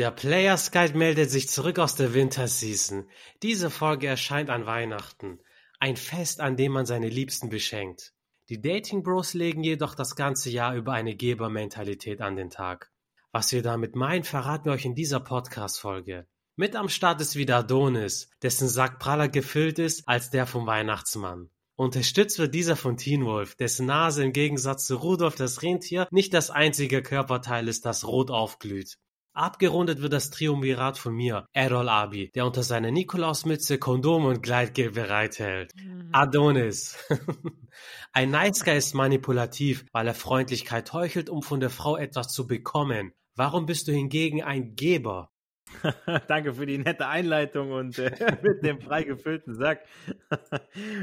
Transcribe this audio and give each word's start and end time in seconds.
Der 0.00 0.10
Players 0.10 0.70
Guide 0.70 0.96
meldet 0.96 1.30
sich 1.30 1.50
zurück 1.50 1.78
aus 1.78 1.94
der 1.94 2.14
Winterseason. 2.14 3.06
Diese 3.42 3.68
Folge 3.68 4.06
erscheint 4.06 4.48
an 4.48 4.64
Weihnachten. 4.64 5.40
Ein 5.78 5.98
Fest, 5.98 6.40
an 6.40 6.56
dem 6.56 6.72
man 6.72 6.86
seine 6.86 7.10
Liebsten 7.10 7.50
beschenkt. 7.50 8.14
Die 8.48 8.62
Dating 8.62 9.02
Bros 9.02 9.34
legen 9.34 9.62
jedoch 9.62 9.94
das 9.94 10.16
ganze 10.16 10.48
Jahr 10.48 10.74
über 10.74 10.94
eine 10.94 11.14
Gebermentalität 11.14 12.22
an 12.22 12.34
den 12.34 12.48
Tag. 12.48 12.90
Was 13.30 13.52
wir 13.52 13.60
damit 13.60 13.94
meinen, 13.94 14.24
verraten 14.24 14.64
wir 14.64 14.72
euch 14.72 14.86
in 14.86 14.94
dieser 14.94 15.20
Podcast-Folge. 15.20 16.26
Mit 16.56 16.76
am 16.76 16.88
Start 16.88 17.20
ist 17.20 17.36
wieder 17.36 17.58
Adonis, 17.58 18.30
dessen 18.40 18.70
Sack 18.70 19.00
praller 19.00 19.28
gefüllt 19.28 19.78
ist 19.78 20.08
als 20.08 20.30
der 20.30 20.46
vom 20.46 20.66
Weihnachtsmann. 20.66 21.50
Unterstützt 21.76 22.38
wird 22.38 22.54
dieser 22.54 22.76
von 22.76 22.96
Teen 22.96 23.26
Wolf, 23.26 23.54
dessen 23.54 23.84
Nase 23.84 24.24
im 24.24 24.32
Gegensatz 24.32 24.86
zu 24.86 24.96
Rudolf 24.96 25.34
das 25.34 25.60
Rentier 25.60 26.08
nicht 26.10 26.32
das 26.32 26.48
einzige 26.48 27.02
Körperteil 27.02 27.68
ist, 27.68 27.84
das 27.84 28.06
rot 28.06 28.30
aufglüht. 28.30 28.96
Abgerundet 29.32 30.02
wird 30.02 30.12
das 30.12 30.30
Triumvirat 30.30 30.98
von 30.98 31.14
mir, 31.14 31.46
Errol 31.52 31.88
Abi, 31.88 32.30
der 32.34 32.46
unter 32.46 32.62
seiner 32.62 32.90
Nikolausmütze 32.90 33.78
Kondom 33.78 34.24
und 34.24 34.42
Gleitgel 34.42 34.90
bereithält. 34.90 35.72
Mhm. 35.76 36.08
Adonis. 36.12 36.98
Ein 38.12 38.30
Nice 38.30 38.64
Guy 38.64 38.76
ist 38.76 38.94
manipulativ, 38.94 39.84
weil 39.92 40.08
er 40.08 40.14
Freundlichkeit 40.14 40.92
heuchelt, 40.92 41.30
um 41.30 41.42
von 41.42 41.60
der 41.60 41.70
Frau 41.70 41.96
etwas 41.96 42.28
zu 42.28 42.48
bekommen. 42.48 43.12
Warum 43.36 43.66
bist 43.66 43.86
du 43.86 43.92
hingegen 43.92 44.42
ein 44.42 44.74
Geber? 44.74 45.30
Danke 46.28 46.54
für 46.54 46.66
die 46.66 46.78
nette 46.78 47.06
Einleitung 47.06 47.70
und 47.70 47.98
äh, 47.98 48.10
mit 48.42 48.64
dem 48.64 48.80
frei 48.80 49.04
gefüllten 49.04 49.54
Sack. 49.54 49.86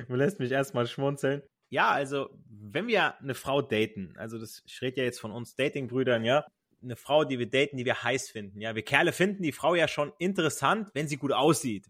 du 0.08 0.16
lässt 0.16 0.40
mich 0.40 0.52
erstmal 0.52 0.88
schmunzeln. 0.88 1.42
Ja, 1.70 1.90
also, 1.90 2.30
wenn 2.50 2.88
wir 2.88 3.20
eine 3.20 3.34
Frau 3.34 3.62
daten, 3.62 4.14
also 4.18 4.38
das 4.38 4.62
ich 4.66 4.82
rede 4.82 4.98
ja 4.98 5.04
jetzt 5.04 5.20
von 5.20 5.32
uns 5.32 5.56
Datingbrüdern, 5.56 6.24
ja, 6.24 6.46
eine 6.82 6.96
Frau, 6.96 7.24
die 7.24 7.40
wir 7.40 7.50
daten, 7.50 7.78
die 7.78 7.86
wir 7.86 8.04
heiß 8.04 8.30
finden, 8.30 8.62
ja, 8.62 8.76
wir 8.76 8.84
Kerle 8.84 9.12
finden 9.12 9.44
die 9.44 9.52
Frau 9.52 9.76
ja 9.76 9.88
schon 9.88 10.14
interessant, 10.20 10.90
wenn 10.94 11.08
sie 11.08 11.18
gut 11.18 11.34
aussieht. 11.34 11.88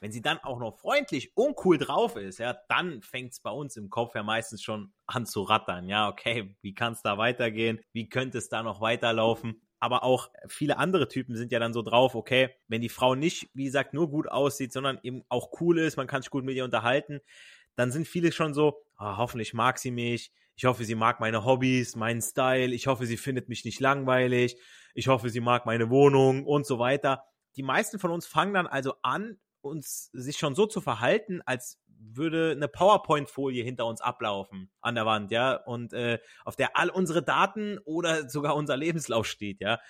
Wenn 0.00 0.12
sie 0.12 0.20
dann 0.20 0.38
auch 0.38 0.58
noch 0.58 0.78
freundlich 0.78 1.34
und 1.34 1.56
cool 1.64 1.78
drauf 1.78 2.16
ist, 2.16 2.38
ja, 2.38 2.54
dann 2.68 3.00
fängt 3.00 3.32
es 3.32 3.40
bei 3.40 3.50
uns 3.50 3.76
im 3.76 3.88
Kopf 3.88 4.14
ja 4.14 4.22
meistens 4.22 4.62
schon 4.62 4.92
an 5.06 5.24
zu 5.24 5.42
rattern. 5.42 5.88
Ja, 5.88 6.08
okay, 6.08 6.54
wie 6.60 6.74
kann 6.74 6.92
es 6.92 7.00
da 7.00 7.16
weitergehen? 7.16 7.80
Wie 7.92 8.08
könnte 8.08 8.36
es 8.36 8.50
da 8.50 8.62
noch 8.62 8.80
weiterlaufen? 8.82 9.62
aber 9.84 10.02
auch 10.02 10.30
viele 10.46 10.78
andere 10.78 11.08
Typen 11.08 11.36
sind 11.36 11.52
ja 11.52 11.58
dann 11.58 11.74
so 11.74 11.82
drauf, 11.82 12.14
okay, 12.14 12.48
wenn 12.68 12.80
die 12.80 12.88
Frau 12.88 13.14
nicht, 13.14 13.50
wie 13.52 13.64
gesagt, 13.64 13.92
nur 13.92 14.08
gut 14.08 14.28
aussieht, 14.28 14.72
sondern 14.72 14.98
eben 15.02 15.24
auch 15.28 15.60
cool 15.60 15.78
ist, 15.78 15.98
man 15.98 16.06
kann 16.06 16.22
sich 16.22 16.30
gut 16.30 16.42
mit 16.42 16.56
ihr 16.56 16.64
unterhalten, 16.64 17.20
dann 17.76 17.92
sind 17.92 18.08
viele 18.08 18.32
schon 18.32 18.54
so, 18.54 18.82
oh, 18.98 19.16
hoffentlich 19.18 19.52
mag 19.52 19.78
sie 19.78 19.90
mich, 19.90 20.32
ich 20.56 20.64
hoffe, 20.64 20.84
sie 20.84 20.94
mag 20.94 21.20
meine 21.20 21.44
Hobbys, 21.44 21.96
meinen 21.96 22.22
Style, 22.22 22.74
ich 22.74 22.86
hoffe, 22.86 23.06
sie 23.06 23.16
findet 23.16 23.48
mich 23.48 23.64
nicht 23.64 23.80
langweilig, 23.80 24.56
ich 24.94 25.08
hoffe, 25.08 25.28
sie 25.28 25.40
mag 25.40 25.66
meine 25.66 25.90
Wohnung 25.90 26.46
und 26.46 26.66
so 26.66 26.78
weiter. 26.78 27.24
Die 27.56 27.62
meisten 27.62 27.98
von 27.98 28.10
uns 28.10 28.26
fangen 28.26 28.54
dann 28.54 28.66
also 28.66 28.94
an, 29.02 29.38
uns 29.60 30.10
sich 30.12 30.36
schon 30.38 30.54
so 30.54 30.66
zu 30.66 30.80
verhalten, 30.80 31.40
als 31.46 31.80
würde 31.86 32.52
eine 32.52 32.68
PowerPoint-Folie 32.68 33.64
hinter 33.64 33.86
uns 33.86 34.00
ablaufen 34.00 34.70
an 34.80 34.94
der 34.94 35.06
Wand, 35.06 35.30
ja, 35.30 35.54
und 35.54 35.92
äh, 35.92 36.18
auf 36.44 36.56
der 36.56 36.76
all 36.76 36.90
unsere 36.90 37.22
Daten 37.22 37.78
oder 37.84 38.28
sogar 38.28 38.56
unser 38.56 38.76
Lebenslauf 38.76 39.26
steht, 39.26 39.60
ja. 39.60 39.80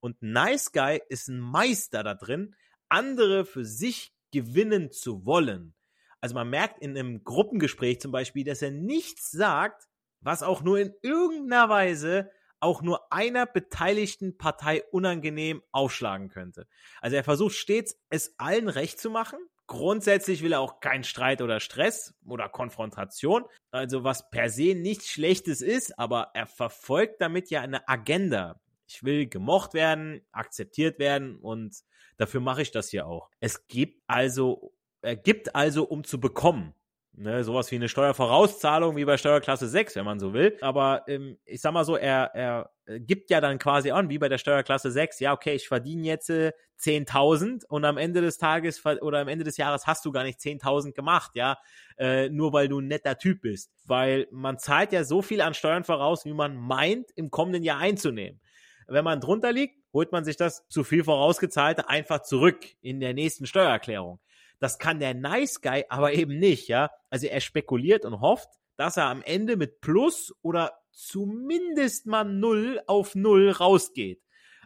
Und 0.00 0.20
Nice 0.22 0.72
Guy 0.72 1.00
ist 1.08 1.28
ein 1.28 1.40
Meister 1.40 2.02
da 2.02 2.14
drin, 2.14 2.54
andere 2.88 3.44
für 3.44 3.64
sich 3.64 4.12
gewinnen 4.30 4.90
zu 4.90 5.24
wollen. 5.24 5.74
Also 6.20 6.34
man 6.34 6.48
merkt 6.48 6.80
in 6.80 6.96
einem 6.96 7.24
Gruppengespräch 7.24 8.00
zum 8.00 8.12
Beispiel, 8.12 8.44
dass 8.44 8.62
er 8.62 8.70
nichts 8.70 9.30
sagt, 9.30 9.88
was 10.24 10.42
auch 10.42 10.62
nur 10.62 10.78
in 10.78 10.94
irgendeiner 11.02 11.68
Weise 11.68 12.30
auch 12.60 12.82
nur 12.82 13.12
einer 13.12 13.46
beteiligten 13.46 14.38
Partei 14.38 14.82
unangenehm 14.90 15.62
aufschlagen 15.70 16.30
könnte. 16.30 16.66
Also 17.00 17.16
er 17.16 17.24
versucht 17.24 17.54
stets, 17.54 17.98
es 18.08 18.34
allen 18.38 18.68
recht 18.68 18.98
zu 18.98 19.10
machen, 19.10 19.38
Grundsätzlich 19.66 20.42
will 20.42 20.52
er 20.52 20.60
auch 20.60 20.80
keinen 20.80 21.04
Streit 21.04 21.40
oder 21.40 21.58
Stress 21.58 22.14
oder 22.26 22.50
Konfrontation, 22.50 23.44
also 23.70 24.04
was 24.04 24.28
per 24.28 24.50
se 24.50 24.74
nichts 24.74 25.08
Schlechtes 25.08 25.62
ist, 25.62 25.98
aber 25.98 26.32
er 26.34 26.46
verfolgt 26.46 27.22
damit 27.22 27.48
ja 27.48 27.62
eine 27.62 27.88
Agenda. 27.88 28.60
Ich 28.86 29.02
will 29.04 29.26
gemocht 29.26 29.72
werden, 29.72 30.20
akzeptiert 30.32 30.98
werden 30.98 31.36
und 31.36 31.76
dafür 32.18 32.40
mache 32.42 32.60
ich 32.60 32.72
das 32.72 32.90
hier 32.90 33.06
auch. 33.06 33.30
Es 33.40 33.66
gibt 33.66 34.02
also, 34.06 34.74
er 35.00 35.16
gibt 35.16 35.54
also, 35.54 35.84
um 35.84 36.04
zu 36.04 36.20
bekommen. 36.20 36.74
Ne, 37.16 37.44
sowas 37.44 37.70
wie 37.70 37.76
eine 37.76 37.88
Steuervorauszahlung 37.88 38.96
wie 38.96 39.04
bei 39.04 39.16
Steuerklasse 39.16 39.68
6, 39.68 39.94
wenn 39.94 40.04
man 40.04 40.18
so 40.18 40.32
will. 40.32 40.56
Aber 40.60 41.04
ähm, 41.06 41.38
ich 41.44 41.60
sag 41.60 41.72
mal 41.72 41.84
so, 41.84 41.96
er, 41.96 42.34
er 42.34 42.70
gibt 42.86 43.30
ja 43.30 43.40
dann 43.40 43.58
quasi 43.58 43.92
an, 43.92 44.08
wie 44.08 44.18
bei 44.18 44.28
der 44.28 44.38
Steuerklasse 44.38 44.90
6, 44.90 45.20
ja, 45.20 45.32
okay, 45.32 45.54
ich 45.54 45.68
verdiene 45.68 46.02
jetzt 46.02 46.28
äh, 46.30 46.50
10.000 46.80 47.66
und 47.66 47.84
am 47.84 47.98
Ende 47.98 48.20
des 48.20 48.36
Tages 48.38 48.84
oder 48.84 49.20
am 49.20 49.28
Ende 49.28 49.44
des 49.44 49.56
Jahres 49.56 49.86
hast 49.86 50.04
du 50.04 50.10
gar 50.10 50.24
nicht 50.24 50.40
10.000 50.40 50.92
gemacht, 50.92 51.30
ja, 51.34 51.56
äh, 51.98 52.28
nur 52.30 52.52
weil 52.52 52.66
du 52.66 52.80
ein 52.80 52.88
netter 52.88 53.16
Typ 53.16 53.42
bist. 53.42 53.70
Weil 53.84 54.26
man 54.32 54.58
zahlt 54.58 54.92
ja 54.92 55.04
so 55.04 55.22
viel 55.22 55.40
an 55.40 55.54
Steuern 55.54 55.84
voraus, 55.84 56.24
wie 56.24 56.34
man 56.34 56.56
meint, 56.56 57.12
im 57.14 57.30
kommenden 57.30 57.62
Jahr 57.62 57.78
einzunehmen. 57.78 58.40
Wenn 58.88 59.04
man 59.04 59.20
drunter 59.20 59.52
liegt, 59.52 59.78
holt 59.92 60.10
man 60.10 60.24
sich 60.24 60.36
das 60.36 60.66
zu 60.68 60.82
viel 60.82 61.04
vorausgezahlte 61.04 61.88
einfach 61.88 62.22
zurück 62.22 62.66
in 62.80 62.98
der 62.98 63.14
nächsten 63.14 63.46
Steuererklärung. 63.46 64.18
Das 64.60 64.78
kann 64.78 65.00
der 65.00 65.14
Nice 65.14 65.60
Guy 65.60 65.84
aber 65.88 66.12
eben 66.12 66.38
nicht, 66.38 66.68
ja. 66.68 66.90
Also 67.10 67.26
er 67.26 67.40
spekuliert 67.40 68.04
und 68.04 68.20
hofft, 68.20 68.48
dass 68.76 68.96
er 68.96 69.06
am 69.06 69.22
Ende 69.22 69.56
mit 69.56 69.80
Plus 69.80 70.34
oder 70.42 70.80
zumindest 70.92 72.06
mal 72.06 72.24
Null 72.24 72.80
auf 72.86 73.14
Null 73.14 73.50
rausgeht. 73.50 74.22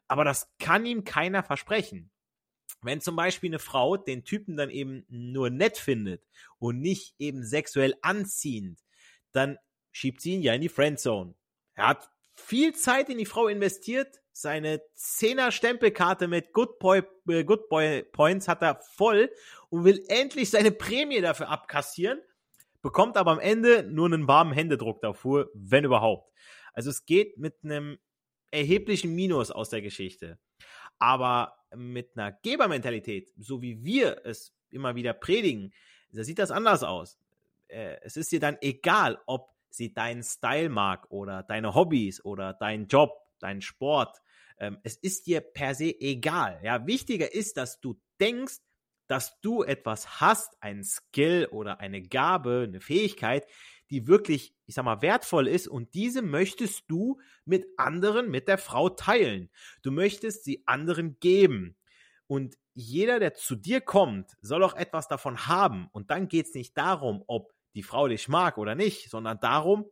Aber 0.07 0.25
das 0.25 0.49
kann 0.59 0.87
ihm 0.87 1.05
keiner 1.05 1.43
versprechen. 1.43 2.11
Wenn 2.81 3.01
zum 3.01 3.17
Beispiel 3.17 3.51
eine 3.51 3.59
Frau 3.59 3.97
den 3.97 4.25
Typen 4.25 4.57
dann 4.57 4.71
eben 4.71 5.05
nur 5.09 5.51
nett 5.51 5.79
findet 5.79 6.25
und 6.59 6.81
nicht 6.81 7.15
eben 7.19 7.45
sexuell 7.45 7.95
anziehend, 8.03 8.81
dann 9.33 9.59
schiebt 9.91 10.21
sie 10.21 10.35
ihn 10.35 10.43
ja 10.43 10.55
in 10.55 10.61
die 10.61 10.69
Friendzone. 10.69 11.35
Er 11.75 11.89
hat 11.89 12.09
viel 12.35 12.75
Zeit 12.75 13.09
in 13.09 13.19
die 13.19 13.27
Frau 13.27 13.49
investiert, 13.49 14.21
seine 14.41 14.81
10er 14.97 15.51
Stempelkarte 15.51 16.29
mit 16.29 16.53
Good 16.53 16.79
Boy, 16.79 17.03
äh, 17.29 17.43
Good 17.43 17.69
Boy 17.69 18.05
Points 18.05 18.47
hat 18.47 18.63
er 18.63 18.77
voll 18.77 19.31
und 19.69 19.85
will 19.85 20.05
endlich 20.09 20.51
seine 20.51 20.71
Prämie 20.71 21.21
dafür 21.21 21.49
abkassieren, 21.49 22.21
bekommt 22.81 23.17
aber 23.17 23.33
am 23.33 23.41
Ende 23.41 23.83
nur 23.83 24.07
einen 24.07 24.29
warmen 24.29 24.53
Händedruck 24.53 25.01
dafür, 25.01 25.51
wenn 25.55 25.85
überhaupt. 25.85 26.33
Also 26.73 26.91
es 26.91 27.05
geht 27.05 27.39
mit 27.39 27.57
einem 27.65 27.99
erheblichen 28.53 29.15
Minus 29.15 29.51
aus 29.51 29.71
der 29.71 29.83
Geschichte. 29.83 30.39
Aber 31.01 31.57
mit 31.75 32.17
einer 32.17 32.33
Gebermentalität, 32.33 33.33
so 33.37 33.61
wie 33.61 33.85
wir 33.85 34.25
es 34.25 34.55
immer 34.71 34.95
wieder 34.95 35.15
predigen, 35.15 35.73
da 36.13 36.23
sieht 36.23 36.39
das 36.39 36.51
anders 36.51 36.85
aus. 36.85 37.19
Äh, 37.67 37.97
es 38.03 38.17
ist 38.17 38.31
dir 38.31 38.41
dann 38.41 38.57
egal, 38.61 39.19
ob 39.27 39.51
sie 39.69 39.93
deinen 39.93 40.23
Style 40.23 40.69
mag 40.69 41.11
oder 41.11 41.43
deine 41.43 41.75
Hobbys 41.75 42.25
oder 42.25 42.55
deinen 42.55 42.87
Job, 42.87 43.13
deinen 43.41 43.61
Sport. 43.61 44.21
Ähm, 44.59 44.79
es 44.83 44.97
ist 44.97 45.27
dir 45.27 45.41
per 45.41 45.75
se 45.75 45.95
egal. 46.01 46.61
Ja, 46.63 46.87
wichtiger 46.87 47.33
ist, 47.33 47.57
dass 47.57 47.81
du 47.81 48.01
denkst, 48.21 48.59
dass 49.07 49.41
du 49.41 49.63
etwas 49.63 50.21
hast, 50.21 50.63
ein 50.63 50.85
Skill 50.85 51.49
oder 51.51 51.81
eine 51.81 52.03
Gabe, 52.03 52.67
eine 52.69 52.81
Fähigkeit, 52.81 53.47
die 53.91 54.07
wirklich, 54.07 54.55
ich 54.67 54.75
sag 54.75 54.85
mal, 54.85 55.01
wertvoll 55.03 55.49
ist 55.49 55.67
und 55.67 55.95
diese 55.95 56.21
möchtest 56.21 56.85
du 56.89 57.19
mit 57.45 57.67
anderen, 57.79 58.31
mit 58.31 58.49
der 58.49 58.59
Frau 58.59 58.91
teilen. 58.91 59.51
Du 59.83 59.91
möchtest 59.91 60.45
sie 60.45 60.63
anderen 60.67 61.19
geben. 61.21 61.77
Und 62.27 62.59
jeder, 62.75 63.19
der 63.19 63.35
zu 63.35 63.57
dir 63.57 63.81
kommt, 63.81 64.37
soll 64.43 64.63
auch 64.63 64.75
etwas 64.75 65.09
davon 65.09 65.47
haben. 65.47 65.89
Und 65.93 66.11
dann 66.11 66.29
geht 66.29 66.47
es 66.47 66.55
nicht 66.55 66.77
darum, 66.77 67.25
ob 67.27 67.55
die 67.75 67.83
Frau 67.83 68.09
dich 68.09 68.29
mag 68.29 68.59
oder 68.59 68.75
nicht, 68.75 69.09
sondern 69.09 69.41
darum, 69.41 69.87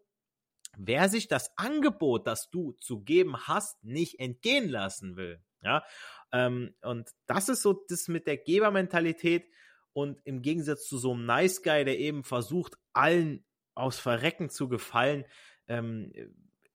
wer 0.76 1.08
sich 1.08 1.28
das 1.28 1.50
Angebot, 1.56 2.26
das 2.26 2.50
du 2.50 2.72
zu 2.72 3.00
geben 3.00 3.36
hast, 3.46 3.82
nicht 3.82 4.20
entgehen 4.20 4.68
lassen 4.68 5.16
will. 5.16 5.40
Ja, 5.62 5.84
ähm, 6.32 6.74
und 6.82 7.10
das 7.26 7.48
ist 7.48 7.62
so 7.62 7.84
das 7.88 8.08
mit 8.08 8.26
der 8.26 8.36
Gebermentalität 8.36 9.48
und 9.92 10.20
im 10.24 10.42
Gegensatz 10.42 10.86
zu 10.86 10.98
so 10.98 11.12
einem 11.12 11.24
Nice 11.24 11.62
Guy, 11.62 11.84
der 11.84 11.98
eben 11.98 12.22
versucht, 12.22 12.76
allen 12.92 13.44
aus 13.74 13.98
Verrecken 13.98 14.50
zu 14.50 14.68
gefallen, 14.68 15.24
ähm, 15.68 16.12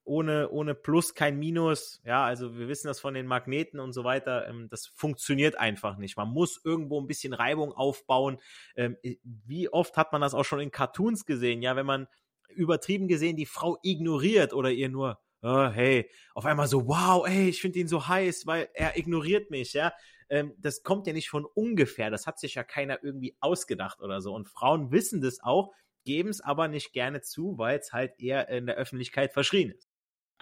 ohne, 0.03 0.49
ohne 0.49 0.75
Plus 0.75 1.13
kein 1.13 1.37
Minus. 1.37 2.01
Ja, 2.03 2.25
also 2.25 2.57
wir 2.57 2.67
wissen 2.67 2.87
das 2.87 2.99
von 2.99 3.13
den 3.13 3.27
Magneten 3.27 3.79
und 3.79 3.93
so 3.93 4.03
weiter. 4.03 4.47
Ähm, 4.47 4.67
das 4.69 4.87
funktioniert 4.87 5.57
einfach 5.57 5.97
nicht. 5.97 6.17
Man 6.17 6.29
muss 6.29 6.59
irgendwo 6.63 6.99
ein 6.99 7.07
bisschen 7.07 7.33
Reibung 7.33 7.71
aufbauen. 7.71 8.39
Ähm, 8.75 8.97
wie 9.23 9.69
oft 9.69 9.95
hat 9.97 10.11
man 10.11 10.21
das 10.21 10.33
auch 10.33 10.43
schon 10.43 10.59
in 10.59 10.71
Cartoons 10.71 11.25
gesehen? 11.25 11.61
Ja, 11.61 11.75
wenn 11.75 11.85
man 11.85 12.07
übertrieben 12.51 13.07
gesehen 13.07 13.35
die 13.35 13.45
Frau 13.45 13.77
ignoriert 13.83 14.53
oder 14.53 14.71
ihr 14.71 14.89
nur 14.89 15.19
oh, 15.41 15.69
hey, 15.69 16.09
auf 16.33 16.45
einmal 16.45 16.67
so, 16.67 16.87
wow, 16.87 17.27
ey, 17.27 17.49
ich 17.49 17.61
finde 17.61 17.79
ihn 17.79 17.87
so 17.87 18.07
heiß, 18.07 18.45
weil 18.45 18.69
er 18.73 18.97
ignoriert 18.97 19.49
mich, 19.51 19.73
ja. 19.73 19.93
Ähm, 20.29 20.53
das 20.57 20.83
kommt 20.83 21.07
ja 21.07 21.13
nicht 21.13 21.29
von 21.29 21.45
ungefähr, 21.45 22.09
das 22.09 22.25
hat 22.27 22.39
sich 22.39 22.55
ja 22.55 22.63
keiner 22.63 23.03
irgendwie 23.03 23.35
ausgedacht 23.39 24.01
oder 24.01 24.21
so. 24.21 24.33
Und 24.33 24.47
Frauen 24.47 24.91
wissen 24.91 25.21
das 25.21 25.41
auch, 25.41 25.73
geben 26.05 26.29
es 26.29 26.41
aber 26.41 26.67
nicht 26.67 26.93
gerne 26.93 27.21
zu, 27.21 27.57
weil 27.57 27.79
es 27.79 27.91
halt 27.91 28.19
eher 28.19 28.47
in 28.49 28.65
der 28.65 28.75
Öffentlichkeit 28.75 29.33
verschrien 29.33 29.71
ist. 29.71 29.90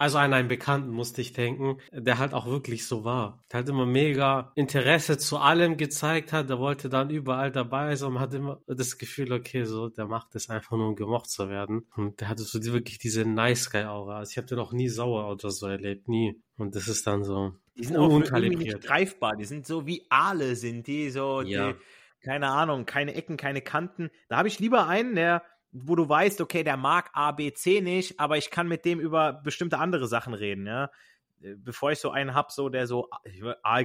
Also 0.00 0.16
an 0.16 0.32
einen 0.32 0.48
Bekannten 0.48 0.92
musste 0.92 1.20
ich 1.20 1.34
denken, 1.34 1.76
der 1.92 2.18
halt 2.18 2.32
auch 2.32 2.46
wirklich 2.46 2.86
so 2.86 3.04
war. 3.04 3.44
Der 3.52 3.60
hat 3.60 3.68
immer 3.68 3.84
mega 3.84 4.50
Interesse 4.54 5.18
zu 5.18 5.36
allem 5.36 5.76
gezeigt 5.76 6.32
hat, 6.32 6.48
der 6.48 6.58
wollte 6.58 6.88
dann 6.88 7.10
überall 7.10 7.52
dabei 7.52 7.94
sein 7.96 8.12
und 8.12 8.18
hat 8.18 8.32
immer 8.32 8.62
das 8.66 8.96
Gefühl, 8.96 9.30
okay, 9.30 9.64
so, 9.64 9.90
der 9.90 10.06
macht 10.06 10.34
es 10.34 10.48
einfach 10.48 10.74
nur, 10.78 10.88
um 10.88 10.96
gemocht 10.96 11.28
zu 11.28 11.50
werden. 11.50 11.86
Und 11.96 12.18
der 12.22 12.30
hatte 12.30 12.44
so 12.44 12.64
wirklich 12.64 12.96
diese 12.96 13.26
Nice 13.26 13.70
Guy 13.70 13.84
Aura. 13.84 14.20
Also 14.20 14.30
ich 14.30 14.38
habe 14.38 14.46
den 14.46 14.58
auch 14.58 14.72
nie 14.72 14.88
sauer 14.88 15.30
oder 15.30 15.50
so 15.50 15.66
erlebt, 15.66 16.08
nie. 16.08 16.40
Und 16.56 16.76
das 16.76 16.88
ist 16.88 17.06
dann 17.06 17.22
so 17.22 17.52
die 17.76 17.84
sind 17.84 17.98
auch 17.98 18.08
nicht 18.08 18.80
greifbar. 18.80 19.36
Die 19.36 19.44
sind 19.44 19.66
so 19.66 19.86
wie 19.86 20.06
Aale 20.08 20.56
sind 20.56 20.86
die 20.86 21.10
so, 21.10 21.42
ja. 21.42 21.72
die, 21.72 21.78
keine 22.24 22.48
Ahnung, 22.48 22.86
keine 22.86 23.14
Ecken, 23.14 23.36
keine 23.36 23.60
Kanten. 23.60 24.08
Da 24.30 24.38
habe 24.38 24.48
ich 24.48 24.60
lieber 24.60 24.86
einen, 24.86 25.14
der 25.14 25.42
wo 25.72 25.94
du 25.94 26.08
weißt, 26.08 26.40
okay, 26.40 26.64
der 26.64 26.76
mag 26.76 27.10
A, 27.12 27.32
B, 27.32 27.52
C 27.52 27.80
nicht, 27.80 28.18
aber 28.18 28.36
ich 28.36 28.50
kann 28.50 28.68
mit 28.68 28.84
dem 28.84 29.00
über 29.00 29.32
bestimmte 29.32 29.78
andere 29.78 30.08
Sachen 30.08 30.34
reden, 30.34 30.66
ja. 30.66 30.90
Äh, 31.42 31.54
bevor 31.56 31.92
ich 31.92 31.98
so 31.98 32.10
einen 32.10 32.34
hab, 32.34 32.52
so 32.52 32.68
der 32.68 32.86
so 32.86 33.08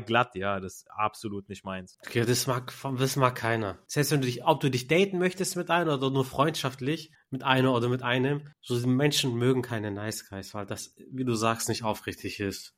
glatt, 0.05 0.35
ja, 0.35 0.59
das 0.59 0.77
ist 0.77 0.91
absolut 0.91 1.49
nicht 1.49 1.63
meins. 1.63 1.97
Okay, 2.05 2.25
das 2.25 2.47
mag, 2.47 2.73
das 2.97 3.15
mag 3.15 3.35
keiner. 3.35 3.79
Das 3.85 3.97
heißt, 3.97 4.11
wenn 4.11 4.21
du 4.21 4.27
dich, 4.27 4.45
ob 4.45 4.59
du 4.59 4.69
dich 4.69 4.87
daten 4.87 5.19
möchtest 5.19 5.55
mit 5.55 5.69
einem 5.69 5.89
oder 5.89 6.09
nur 6.09 6.25
freundschaftlich 6.25 7.11
mit 7.29 7.43
einer 7.43 7.73
oder 7.73 7.89
mit 7.89 8.03
einem, 8.03 8.49
so 8.61 8.75
Menschen 8.87 9.35
mögen 9.35 9.61
keine 9.61 9.91
Nice 9.91 10.27
Guys, 10.29 10.53
weil 10.53 10.65
das, 10.65 10.95
wie 11.11 11.25
du 11.25 11.35
sagst, 11.35 11.69
nicht 11.69 11.83
aufrichtig 11.83 12.39
ist. 12.39 12.73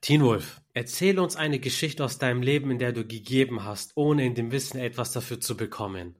Teen 0.00 0.22
Wolf, 0.22 0.60
erzähle 0.74 1.22
uns 1.22 1.34
eine 1.34 1.58
Geschichte 1.58 2.04
aus 2.04 2.18
deinem 2.18 2.42
Leben, 2.42 2.70
in 2.70 2.78
der 2.78 2.92
du 2.92 3.06
gegeben 3.06 3.64
hast, 3.64 3.92
ohne 3.94 4.26
in 4.26 4.34
dem 4.34 4.52
Wissen 4.52 4.78
etwas 4.78 5.12
dafür 5.12 5.40
zu 5.40 5.56
bekommen 5.56 6.18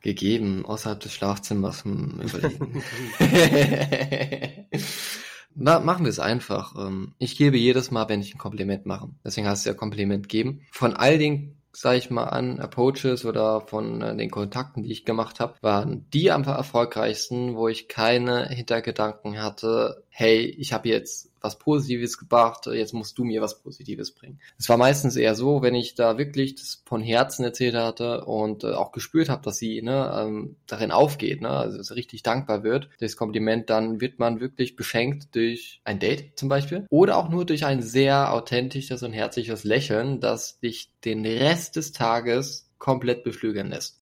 gegeben, 0.00 0.64
außerhalb 0.64 1.00
des 1.00 1.12
Schlafzimmers 1.12 1.84
hm, 1.84 2.20
überlegen. 2.20 2.82
Na, 5.54 5.80
machen 5.80 6.04
wir 6.04 6.10
es 6.10 6.20
einfach. 6.20 6.74
Ähm, 6.76 7.14
ich 7.18 7.36
gebe 7.36 7.56
jedes 7.56 7.90
Mal, 7.90 8.08
wenn 8.08 8.20
ich 8.20 8.34
ein 8.34 8.38
Kompliment 8.38 8.86
mache. 8.86 9.08
Deswegen 9.24 9.46
hast 9.46 9.64
du 9.64 9.70
ja 9.70 9.74
Kompliment 9.74 10.28
geben. 10.28 10.62
Von 10.70 10.94
all 10.94 11.18
den 11.18 11.56
sage 11.72 11.98
ich 11.98 12.10
mal, 12.10 12.24
an 12.24 12.58
Approaches 12.58 13.24
oder 13.24 13.60
von 13.60 14.02
äh, 14.02 14.16
den 14.16 14.30
Kontakten, 14.30 14.82
die 14.82 14.92
ich 14.92 15.04
gemacht 15.04 15.40
habe, 15.40 15.54
waren 15.60 16.08
die 16.12 16.30
einfach 16.30 16.56
erfolgreichsten, 16.56 17.54
wo 17.54 17.68
ich 17.68 17.88
keine 17.88 18.48
Hintergedanken 18.48 19.40
hatte, 19.40 20.04
hey, 20.08 20.40
ich 20.40 20.72
habe 20.72 20.88
jetzt 20.88 21.29
was 21.40 21.58
Positives 21.58 22.18
gebracht, 22.18 22.66
jetzt 22.66 22.92
musst 22.92 23.18
du 23.18 23.24
mir 23.24 23.40
was 23.42 23.62
Positives 23.62 24.12
bringen. 24.12 24.40
Es 24.58 24.68
war 24.68 24.76
meistens 24.76 25.16
eher 25.16 25.34
so, 25.34 25.62
wenn 25.62 25.74
ich 25.74 25.94
da 25.94 26.18
wirklich 26.18 26.54
das 26.54 26.82
von 26.84 27.02
Herzen 27.02 27.44
erzählt 27.44 27.74
hatte 27.74 28.24
und 28.24 28.64
äh, 28.64 28.72
auch 28.72 28.92
gespürt 28.92 29.28
habe, 29.28 29.42
dass 29.42 29.58
sie 29.58 29.82
ne, 29.82 30.12
ähm, 30.16 30.56
darin 30.66 30.90
aufgeht, 30.90 31.40
ne, 31.40 31.50
also 31.50 31.94
richtig 31.94 32.22
dankbar 32.22 32.62
wird, 32.62 32.88
das 33.00 33.16
Kompliment, 33.16 33.70
dann 33.70 34.00
wird 34.00 34.18
man 34.18 34.40
wirklich 34.40 34.76
beschenkt 34.76 35.34
durch 35.34 35.80
ein 35.84 35.98
Date 35.98 36.38
zum 36.38 36.48
Beispiel 36.48 36.86
oder 36.90 37.16
auch 37.16 37.28
nur 37.28 37.44
durch 37.44 37.64
ein 37.64 37.82
sehr 37.82 38.32
authentisches 38.32 39.02
und 39.02 39.12
herzliches 39.12 39.64
Lächeln, 39.64 40.20
das 40.20 40.60
dich 40.60 40.90
den 41.04 41.24
Rest 41.24 41.76
des 41.76 41.92
Tages 41.92 42.70
komplett 42.78 43.24
beflügeln 43.24 43.68
lässt. 43.68 44.00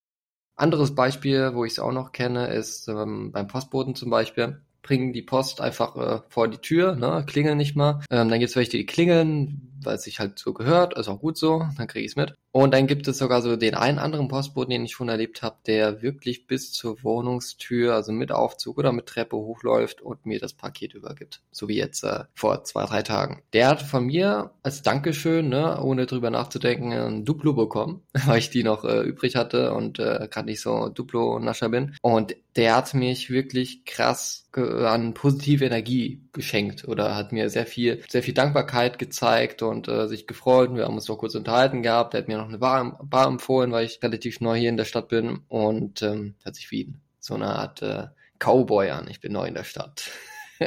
Anderes 0.57 0.95
Beispiel, 0.95 1.55
wo 1.55 1.65
ich 1.65 1.73
es 1.73 1.79
auch 1.79 1.93
noch 1.93 2.11
kenne, 2.11 2.49
ist 2.49 2.89
ähm, 2.89 3.31
beim 3.31 3.47
Postboten 3.47 3.95
zum 3.95 4.11
Beispiel 4.11 4.61
bringen 4.89 5.13
die 5.13 5.21
Post 5.21 5.61
einfach 5.61 5.97
äh, 5.97 6.21
vor 6.31 6.49
die 6.49 6.57
Tür, 6.57 6.97
ne, 6.97 7.23
klingeln 7.27 7.59
nicht 7.59 7.77
mal. 7.77 8.01
Ähm, 8.11 8.31
dann 8.31 8.39
gibt 8.41 8.49
es 8.49 8.57
welche, 8.57 8.79
die 8.79 8.87
klingeln, 8.87 9.69
weil 9.85 9.97
es 9.97 10.03
sich 10.03 10.19
halt 10.19 10.39
so 10.39 10.55
gehört, 10.55 10.99
ist 10.99 11.09
auch 11.09 11.21
gut 11.21 11.37
so, 11.37 11.67
dann 11.77 11.87
kriege 11.87 12.07
ich 12.07 12.13
es 12.13 12.17
mit. 12.17 12.35
Und 12.51 12.73
dann 12.73 12.87
gibt 12.87 13.07
es 13.07 13.19
sogar 13.19 13.43
so 13.43 13.57
den 13.57 13.75
einen 13.75 13.99
anderen 13.99 14.29
Postboten, 14.29 14.71
den 14.71 14.85
ich 14.85 14.93
schon 14.93 15.11
erlebt 15.11 15.43
habe, 15.43 15.57
der 15.67 16.01
wirklich 16.01 16.47
bis 16.47 16.73
zur 16.73 17.03
Wohnungstür, 17.05 17.95
also 17.95 18.11
mit 18.13 18.33
Aufzug 18.33 18.79
oder 18.79 18.91
mit 18.93 19.07
Treppe 19.07 19.37
hochläuft 19.37 20.01
und 20.01 20.25
mir 20.25 20.41
das 20.41 20.55
Paket 20.55 20.95
übergibt. 20.95 21.43
So 21.51 21.69
wie 21.69 21.77
jetzt 21.77 22.03
äh, 22.05 22.25
vor 22.35 22.65
zwei, 22.65 22.87
drei 22.87 23.03
Tagen. 23.03 23.43
Der 23.53 23.69
hat 23.69 23.83
von 23.83 24.07
mir 24.07 24.53
als 24.63 24.83
Dankeschön, 24.83 25.51
ne, 25.51 25.81
ohne 25.83 26.07
drüber 26.07 26.31
nachzudenken, 26.31 26.93
ein 26.93 27.25
Duplo 27.27 27.53
bekommen, 27.53 28.03
weil 28.27 28.39
ich 28.39 28.49
die 28.49 28.65
noch 28.65 28.85
äh, 28.85 29.03
übrig 29.03 29.37
hatte 29.37 29.75
und 29.75 29.99
äh, 29.99 30.29
gerade 30.31 30.47
nicht 30.47 30.63
so 30.63 30.89
Duplo-Nascher 30.89 31.69
bin. 31.69 31.95
Und 32.01 32.35
der 32.59 32.75
hat 32.75 32.93
mich 32.93 33.31
wirklich 33.31 33.85
krass 33.85 34.49
an 34.53 35.15
positive 35.15 35.65
Energie 35.65 36.25
geschenkt 36.33 36.89
oder 36.89 37.15
hat 37.15 37.31
mir 37.31 37.51
sehr 37.51 37.67
viel, 37.67 38.03
sehr 38.09 38.25
viel 38.25 38.35
Dankbarkeit 38.35 38.99
gezeigt 38.99 39.63
und 39.63 39.87
äh, 39.87 40.09
sich 40.09 40.27
gefreut. 40.27 40.75
Wir 40.75 40.85
haben 40.85 40.97
uns 40.97 41.07
noch 41.07 41.19
kurz 41.19 41.37
unterhalten 41.37 41.85
gehabt. 41.85 42.15
Er 42.15 42.21
hat 42.21 42.27
mir 42.27 42.37
noch 42.37 42.49
eine 42.49 42.59
Bar, 42.59 42.99
Bar 43.05 43.29
empfohlen, 43.29 43.71
weil 43.71 43.87
ich 43.87 44.03
relativ 44.03 44.41
neu 44.41 44.59
hier 44.59 44.71
in 44.71 44.77
der 44.77 44.87
Stadt 44.87 45.07
bin 45.07 45.43
und 45.47 46.03
ähm, 46.03 46.35
hat 46.45 46.57
sich 46.57 46.73
wie 46.73 46.93
so 47.21 47.35
eine 47.35 47.47
Art 47.47 47.81
äh, 47.81 48.09
Cowboy 48.41 48.91
an. 48.91 49.07
Ich 49.09 49.21
bin 49.21 49.35
neu 49.35 49.47
in 49.47 49.55
der 49.55 49.63
Stadt. 49.63 50.11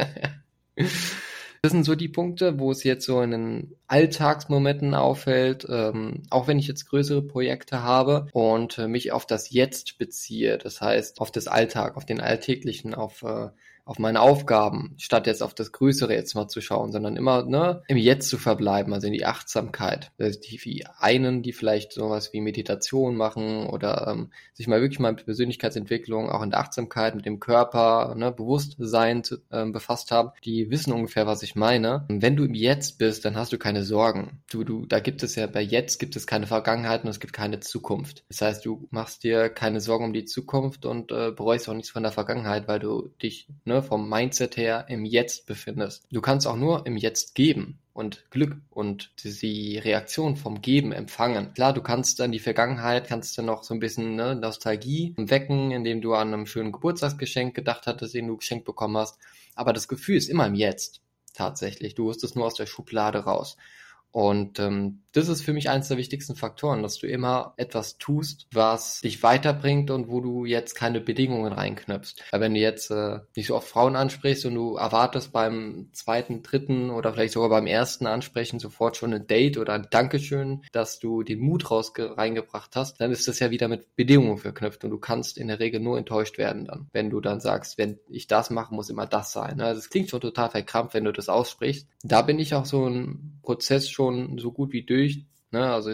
Das 1.64 1.74
sind 1.74 1.84
so 1.84 1.94
die 1.94 2.10
Punkte, 2.10 2.58
wo 2.58 2.72
es 2.72 2.84
jetzt 2.84 3.06
so 3.06 3.22
in 3.22 3.30
den 3.30 3.76
Alltagsmomenten 3.86 4.96
auffällt, 4.96 5.68
ähm, 5.70 6.24
auch 6.32 6.48
wenn 6.48 6.58
ich 6.58 6.68
jetzt 6.68 6.88
größere 6.88 7.22
Projekte 7.22 7.84
habe 7.84 8.28
und 8.34 8.80
äh, 8.80 8.88
mich 8.88 9.12
auf 9.12 9.28
das 9.28 9.52
Jetzt 9.52 10.00
beziehe, 10.00 10.58
das 10.58 10.82
heißt 10.82 11.22
auf 11.22 11.30
das 11.30 11.48
Alltag, 11.48 11.98
auf 11.98 12.06
den 12.06 12.20
Alltäglichen, 12.20 12.96
auf 12.96 13.22
äh, 13.22 13.50
auf 13.86 14.00
meine 14.00 14.22
Aufgaben, 14.22 14.96
statt 14.98 15.28
jetzt 15.28 15.44
auf 15.44 15.54
das 15.54 15.72
Größere 15.72 16.14
jetzt 16.14 16.36
mal 16.36 16.48
zu 16.48 16.62
schauen, 16.62 16.92
sondern 16.92 17.16
immer 17.16 17.44
ne, 17.44 17.82
im 17.88 17.98
Jetzt 17.98 18.30
zu 18.30 18.38
verbleiben, 18.38 18.94
also 18.94 19.08
in 19.08 19.14
die 19.14 19.26
Achtsamkeit. 19.26 20.12
Also 20.20 20.40
die 20.40 20.86
einen, 21.00 21.42
die 21.42 21.54
vielleicht 21.54 21.94
sowas 21.94 22.34
wie 22.34 22.42
Meditation 22.42 23.16
machen 23.16 23.68
oder 23.68 24.08
ähm, 24.08 24.32
sich 24.54 24.68
mal 24.68 24.82
wirklich 24.82 25.00
mal 25.00 25.12
mit 25.12 25.26
Persönlichkeitsentwicklung, 25.26 26.30
auch 26.30 26.42
in 26.44 26.52
der 26.52 26.60
Achtsamkeit, 26.60 27.16
mit 27.16 27.26
dem 27.26 27.40
Körper, 27.40 28.16
ne, 28.16 28.32
Bewusstsein 28.32 29.24
zu, 29.24 29.38
ähm, 29.52 29.72
befasst 29.72 30.12
haben, 30.12 30.32
die 30.44 30.70
wissen 30.70 30.94
ungefähr, 30.94 31.28
was 31.28 31.44
ich 31.44 31.56
meine. 31.56 32.06
Und 32.10 32.22
wenn 32.22 32.36
du 32.36 32.44
im 32.44 32.54
Jetzt 32.54 32.98
bist, 32.98 33.26
dann 33.26 33.36
hast 33.36 33.52
du 33.52 33.58
keine 33.58 33.84
Sorgen. 33.84 34.42
Du, 34.50 34.64
du, 34.64 34.86
da 34.86 35.00
gibt 35.00 35.24
es 35.24 35.36
ja 35.36 35.48
bei 35.48 35.62
Jetzt 35.62 36.00
gibt 36.00 36.16
es 36.16 36.28
keine 36.28 36.48
Vergangenheit 36.48 37.04
und 37.04 37.10
es 37.10 37.20
gibt 37.20 37.34
keine 37.34 37.60
Zukunft. 37.60 38.24
Das 38.30 38.42
heißt, 38.42 38.66
du 38.66 38.88
machst 38.92 39.24
dir 39.24 39.50
keine 39.50 39.82
Sorgen 39.82 40.06
um 40.06 40.14
die 40.14 40.26
Zukunft 40.26 40.86
und 40.86 41.12
äh, 41.12 41.32
bereust 41.32 41.68
auch 41.70 41.74
nichts 41.74 41.92
von 41.92 42.04
der 42.04 42.12
Vergangenheit, 42.12 42.68
weil 42.68 42.80
du 42.80 43.10
dich 43.22 43.48
ne, 43.66 43.71
vom 43.80 44.10
Mindset 44.10 44.58
her 44.58 44.86
im 44.90 45.06
Jetzt 45.06 45.46
befindest. 45.46 46.06
Du 46.12 46.22
kannst 46.22 46.46
auch 46.46 46.58
nur 46.58 46.86
im 46.86 46.98
Jetzt 46.98 47.36
geben 47.36 47.80
und 47.94 48.30
Glück 48.30 48.58
und 48.70 49.12
die 49.24 49.78
Reaktion 49.78 50.36
vom 50.36 50.62
Geben 50.62 50.92
empfangen. 50.92 51.54
Klar, 51.54 51.74
du 51.74 51.82
kannst 51.82 52.20
dann 52.20 52.32
die 52.32 52.40
Vergangenheit, 52.40 53.08
kannst 53.08 53.38
dann 53.38 53.46
noch 53.46 53.64
so 53.64 53.74
ein 53.74 53.80
bisschen 53.80 54.16
ne, 54.16 54.36
Nostalgie 54.36 55.14
wecken, 55.18 55.72
indem 55.72 56.02
du 56.02 56.14
an 56.14 56.34
einem 56.34 56.46
schönen 56.46 56.72
Geburtstagsgeschenk 56.72 57.56
gedacht 57.56 57.88
hattest, 57.88 58.14
den 58.14 58.28
du 58.28 58.38
geschenkt 58.38 58.66
bekommen 58.66 58.98
hast. 58.98 59.18
Aber 59.56 59.74
das 59.74 59.88
Gefühl 59.88 60.18
ist 60.18 60.30
immer 60.30 60.48
im 60.48 60.56
Jetzt. 60.56 61.02
Tatsächlich. 61.34 61.96
Du 61.96 62.08
holst 62.08 62.24
es 62.24 62.36
nur 62.36 62.46
aus 62.46 62.56
der 62.56 62.66
Schublade 62.66 63.20
raus. 63.20 63.56
Und 64.12 64.60
ähm, 64.60 65.04
das 65.14 65.30
ist 65.30 65.42
für 65.42 65.54
mich 65.54 65.70
eines 65.70 65.90
der 65.90 65.98
wichtigsten 65.98 66.36
Faktoren, 66.36 66.82
dass 66.84 66.98
du 66.98 67.08
immer 67.08 67.54
etwas 67.58 67.98
tust, 67.98 68.48
was 68.54 69.02
dich 69.02 69.24
weiterbringt 69.24 69.92
und 69.92 70.08
wo 70.08 70.22
du 70.22 70.46
jetzt 70.46 70.76
keine 70.76 71.02
Bedingungen 71.02 71.54
reinknöpfst. 71.54 72.24
Weil 72.32 72.42
wenn 72.42 72.54
du 72.54 72.60
jetzt 72.60 72.92
äh, 72.92 73.20
nicht 73.36 73.48
so 73.48 73.56
oft 73.56 73.68
Frauen 73.68 73.96
ansprichst 73.96 74.46
und 74.46 74.56
du 74.56 74.76
erwartest 74.76 75.32
beim 75.32 75.90
zweiten, 75.94 76.44
dritten 76.44 76.90
oder 76.90 77.14
vielleicht 77.14 77.34
sogar 77.34 77.50
beim 77.50 77.68
ersten 77.68 78.08
Ansprechen 78.08 78.60
sofort 78.60 78.98
schon 78.98 79.14
ein 79.14 79.28
Date 79.28 79.58
oder 79.58 79.74
ein 79.74 79.88
Dankeschön, 79.90 80.62
dass 80.72 81.00
du 81.00 81.24
den 81.24 81.40
Mut 81.40 81.70
raus 81.70 81.94
reingebracht 81.98 82.76
hast, 82.76 83.02
dann 83.02 83.12
ist 83.12 83.28
das 83.28 83.40
ja 83.40 83.52
wieder 83.52 83.68
mit 83.68 83.96
Bedingungen 83.96 84.38
verknüpft 84.38 84.84
und 84.84 84.92
du 84.92 84.98
kannst 84.98 85.38
in 85.38 85.48
der 85.48 85.60
Regel 85.60 85.80
nur 85.80 85.98
enttäuscht 85.98 86.38
werden 86.38 86.66
dann, 86.66 86.88
wenn 86.94 87.10
du 87.10 87.20
dann 87.20 87.40
sagst, 87.40 87.78
wenn 87.78 88.00
ich 88.10 88.28
das 88.28 88.50
mache, 88.50 88.74
muss 88.74 88.90
immer 88.90 89.06
das 89.06 89.32
sein. 89.32 89.62
Also 89.62 89.80
es 89.80 89.90
klingt 89.90 90.10
schon 90.10 90.22
total 90.22 90.50
verkrampft, 90.50 90.94
wenn 90.94 91.04
du 91.04 91.12
das 91.12 91.30
aussprichst. 91.30 91.88
Da 92.04 92.22
bin 92.22 92.40
ich 92.40 92.54
auch 92.56 92.66
so 92.66 92.88
ein 92.88 93.40
Prozess 93.42 93.90
schon 93.90 94.38
so 94.38 94.52
gut 94.52 94.72
wie 94.72 94.84
durch. 94.84 95.01
Ne? 95.52 95.72
Also 95.72 95.92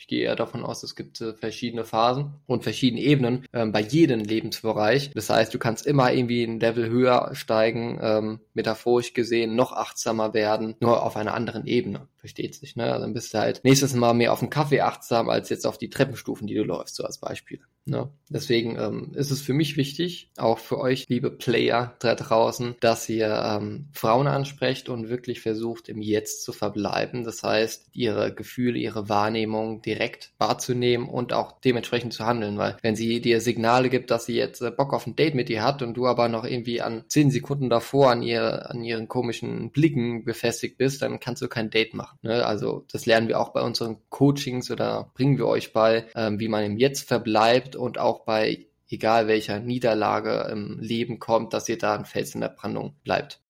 ich 0.00 0.06
gehe 0.06 0.24
eher 0.24 0.34
davon 0.34 0.64
aus, 0.64 0.82
es 0.82 0.96
gibt 0.96 1.20
äh, 1.20 1.34
verschiedene 1.34 1.84
Phasen 1.84 2.32
und 2.46 2.62
verschiedene 2.62 3.02
Ebenen 3.02 3.44
ähm, 3.52 3.70
bei 3.70 3.82
jedem 3.82 4.20
Lebensbereich. 4.20 5.10
Das 5.10 5.28
heißt, 5.28 5.52
du 5.52 5.58
kannst 5.58 5.86
immer 5.86 6.10
irgendwie 6.10 6.42
ein 6.42 6.58
Level 6.58 6.88
höher 6.88 7.34
steigen, 7.34 7.98
ähm, 8.00 8.40
metaphorisch 8.54 9.12
gesehen, 9.12 9.56
noch 9.56 9.72
achtsamer 9.72 10.32
werden, 10.32 10.74
nur 10.80 11.04
auf 11.04 11.16
einer 11.16 11.34
anderen 11.34 11.66
Ebene. 11.66 12.08
Versteht 12.16 12.54
sich, 12.54 12.76
ne? 12.76 12.84
Also 12.90 13.02
dann 13.02 13.12
bist 13.12 13.34
du 13.34 13.38
halt 13.38 13.60
nächstes 13.62 13.92
Mal 13.94 14.14
mehr 14.14 14.32
auf 14.32 14.40
den 14.40 14.48
Kaffee 14.48 14.80
achtsam 14.80 15.28
als 15.28 15.50
jetzt 15.50 15.66
auf 15.66 15.76
die 15.76 15.90
Treppenstufen, 15.90 16.46
die 16.46 16.54
du 16.54 16.64
läufst, 16.64 16.96
so 16.96 17.04
als 17.04 17.18
Beispiel. 17.18 17.60
Ne? 17.86 18.10
Deswegen 18.32 18.78
ähm, 18.78 19.10
ist 19.14 19.32
es 19.32 19.42
für 19.42 19.52
mich 19.52 19.76
wichtig, 19.76 20.30
auch 20.38 20.58
für 20.58 20.78
euch, 20.78 21.08
liebe 21.08 21.32
Player 21.32 21.96
da 21.98 22.14
draußen, 22.14 22.76
dass 22.78 23.08
ihr 23.08 23.28
ähm, 23.28 23.88
Frauen 23.92 24.28
ansprecht 24.28 24.88
und 24.88 25.08
wirklich 25.08 25.40
versucht, 25.40 25.88
im 25.88 26.00
Jetzt 26.00 26.44
zu 26.44 26.52
verbleiben. 26.52 27.24
Das 27.24 27.42
heißt, 27.42 27.88
ihre 27.92 28.32
Gefühle, 28.32 28.78
ihre 28.78 29.08
Wahrnehmung 29.08 29.82
direkt 29.82 30.30
wahrzunehmen 30.38 31.08
und 31.08 31.32
auch 31.32 31.60
dementsprechend 31.60 32.12
zu 32.12 32.24
handeln. 32.24 32.56
Weil 32.56 32.76
wenn 32.82 32.94
sie 32.94 33.20
dir 33.20 33.40
Signale 33.40 33.88
gibt, 33.88 34.12
dass 34.12 34.26
sie 34.26 34.36
jetzt 34.36 34.62
äh, 34.62 34.70
Bock 34.70 34.94
auf 34.94 35.08
ein 35.08 35.16
Date 35.16 35.34
mit 35.34 35.48
dir 35.48 35.64
hat 35.64 35.82
und 35.82 35.94
du 35.94 36.06
aber 36.06 36.28
noch 36.28 36.44
irgendwie 36.44 36.80
an 36.80 37.02
zehn 37.08 37.32
Sekunden 37.32 37.68
davor 37.68 38.12
an, 38.12 38.22
ihr, 38.22 38.70
an 38.70 38.84
ihren 38.84 39.08
komischen 39.08 39.72
Blicken 39.72 40.24
befestigt 40.24 40.78
bist, 40.78 41.02
dann 41.02 41.18
kannst 41.18 41.42
du 41.42 41.48
kein 41.48 41.70
Date 41.70 41.94
machen. 41.94 42.18
Ne? 42.22 42.46
Also 42.46 42.84
das 42.92 43.06
lernen 43.06 43.26
wir 43.26 43.40
auch 43.40 43.48
bei 43.48 43.62
unseren 43.62 43.96
Coachings 44.08 44.70
oder 44.70 45.10
bringen 45.14 45.36
wir 45.36 45.48
euch 45.48 45.72
bei, 45.72 46.06
ähm, 46.14 46.38
wie 46.38 46.48
man 46.48 46.62
im 46.62 46.76
Jetzt 46.76 47.08
verbleibt 47.08 47.69
und 47.76 47.98
auch 47.98 48.24
bei 48.24 48.66
egal 48.88 49.28
welcher 49.28 49.60
Niederlage 49.60 50.48
im 50.50 50.78
Leben 50.80 51.18
kommt, 51.18 51.52
dass 51.52 51.68
ihr 51.68 51.78
da 51.78 51.94
ein 51.94 52.04
Fels 52.04 52.34
in 52.34 52.40
der 52.40 52.48
Brandung 52.48 52.96
bleibt. 53.04 53.40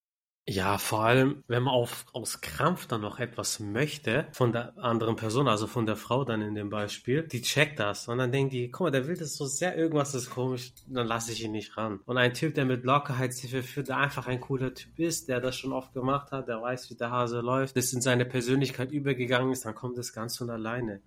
Ja, 0.52 0.78
vor 0.78 1.04
allem, 1.04 1.44
wenn 1.46 1.62
man 1.62 1.74
auf, 1.74 2.06
aus 2.12 2.40
Krampf 2.40 2.88
dann 2.88 3.02
noch 3.02 3.20
etwas 3.20 3.60
möchte 3.60 4.26
von 4.32 4.52
der 4.52 4.76
anderen 4.78 5.14
Person, 5.14 5.46
also 5.46 5.68
von 5.68 5.86
der 5.86 5.94
Frau 5.94 6.24
dann 6.24 6.42
in 6.42 6.56
dem 6.56 6.70
Beispiel, 6.70 7.22
die 7.22 7.42
checkt 7.42 7.78
das 7.78 8.08
und 8.08 8.18
dann 8.18 8.32
denkt 8.32 8.52
die, 8.52 8.68
guck 8.68 8.86
mal, 8.86 8.90
der 8.90 9.06
will 9.06 9.16
das 9.16 9.36
so 9.36 9.44
sehr, 9.44 9.76
irgendwas 9.76 10.12
ist 10.14 10.30
komisch, 10.30 10.72
dann 10.88 11.06
lasse 11.06 11.30
ich 11.30 11.44
ihn 11.44 11.52
nicht 11.52 11.76
ran. 11.76 12.00
Und 12.04 12.16
ein 12.18 12.34
Typ, 12.34 12.54
der 12.54 12.64
mit 12.64 12.84
Lockerheitshilfe 12.84 13.62
führt, 13.62 13.88
der 13.88 13.98
einfach 13.98 14.26
ein 14.26 14.40
cooler 14.40 14.74
Typ 14.74 14.98
ist, 14.98 15.28
der 15.28 15.40
das 15.40 15.54
schon 15.56 15.72
oft 15.72 15.92
gemacht 15.92 16.32
hat, 16.32 16.48
der 16.48 16.60
weiß, 16.60 16.90
wie 16.90 16.96
der 16.96 17.12
Hase 17.12 17.40
läuft, 17.40 17.76
das 17.76 17.92
in 17.92 18.00
seine 18.00 18.24
Persönlichkeit 18.24 18.90
übergegangen 18.90 19.52
ist, 19.52 19.66
dann 19.66 19.76
kommt 19.76 19.98
das 19.98 20.12
ganz 20.12 20.36
von 20.36 20.50
alleine 20.50 21.00